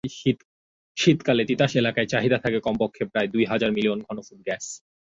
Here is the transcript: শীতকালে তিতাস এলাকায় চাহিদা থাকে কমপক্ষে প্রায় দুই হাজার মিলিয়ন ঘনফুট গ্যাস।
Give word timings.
শীতকালে 0.97 1.43
তিতাস 1.45 1.71
এলাকায় 1.75 2.07
চাহিদা 2.07 2.37
থাকে 2.37 2.59
কমপক্ষে 2.59 3.03
প্রায় 3.11 3.27
দুই 3.27 3.43
হাজার 3.45 3.69
মিলিয়ন 3.71 3.99
ঘনফুট 4.07 4.39
গ্যাস। 4.45 4.65